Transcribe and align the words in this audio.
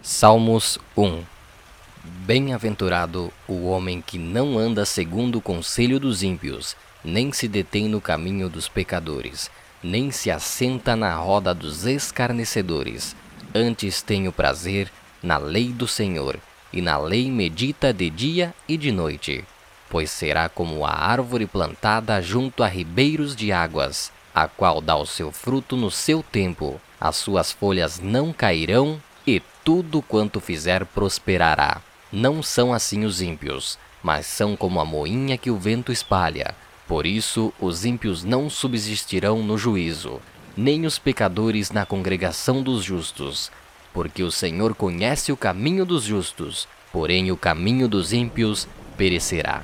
Salmos 0.00 0.78
1 0.96 1.24
Bem-aventurado 2.04 3.32
o 3.48 3.66
homem 3.66 4.00
que 4.00 4.16
não 4.16 4.56
anda 4.56 4.86
segundo 4.86 5.38
o 5.38 5.40
conselho 5.40 5.98
dos 5.98 6.22
ímpios, 6.22 6.76
nem 7.04 7.32
se 7.32 7.48
detém 7.48 7.88
no 7.88 8.00
caminho 8.00 8.48
dos 8.48 8.68
pecadores, 8.68 9.50
nem 9.82 10.12
se 10.12 10.30
assenta 10.30 10.94
na 10.94 11.16
roda 11.16 11.52
dos 11.52 11.84
escarnecedores. 11.84 13.16
Antes 13.52 14.00
tem 14.00 14.28
o 14.28 14.32
prazer 14.32 14.88
na 15.20 15.36
lei 15.36 15.72
do 15.72 15.88
Senhor, 15.88 16.38
e 16.72 16.80
na 16.80 16.96
lei 16.96 17.28
medita 17.28 17.92
de 17.92 18.08
dia 18.08 18.54
e 18.68 18.76
de 18.76 18.92
noite. 18.92 19.44
Pois 19.90 20.10
será 20.10 20.48
como 20.48 20.86
a 20.86 20.92
árvore 20.92 21.46
plantada 21.46 22.22
junto 22.22 22.62
a 22.62 22.68
ribeiros 22.68 23.34
de 23.34 23.50
águas, 23.50 24.12
a 24.32 24.46
qual 24.46 24.80
dá 24.80 24.96
o 24.96 25.04
seu 25.04 25.32
fruto 25.32 25.76
no 25.76 25.90
seu 25.90 26.22
tempo, 26.22 26.80
as 27.00 27.16
suas 27.16 27.50
folhas 27.50 27.98
não 27.98 28.32
cairão 28.32 29.00
e 29.28 29.42
tudo 29.62 30.00
quanto 30.00 30.40
fizer 30.40 30.86
prosperará. 30.86 31.82
Não 32.10 32.42
são 32.42 32.72
assim 32.72 33.04
os 33.04 33.20
ímpios, 33.20 33.78
mas 34.02 34.26
são 34.26 34.56
como 34.56 34.80
a 34.80 34.84
moinha 34.84 35.36
que 35.36 35.50
o 35.50 35.58
vento 35.58 35.92
espalha. 35.92 36.54
Por 36.86 37.04
isso, 37.04 37.52
os 37.60 37.84
ímpios 37.84 38.24
não 38.24 38.48
subsistirão 38.48 39.42
no 39.42 39.58
juízo, 39.58 40.20
nem 40.56 40.86
os 40.86 40.98
pecadores 40.98 41.70
na 41.70 41.84
congregação 41.84 42.62
dos 42.62 42.82
justos. 42.82 43.52
Porque 43.92 44.22
o 44.22 44.30
Senhor 44.30 44.74
conhece 44.74 45.30
o 45.30 45.36
caminho 45.36 45.84
dos 45.84 46.04
justos, 46.04 46.66
porém 46.90 47.30
o 47.30 47.36
caminho 47.36 47.86
dos 47.86 48.12
ímpios 48.12 48.66
perecerá. 48.96 49.62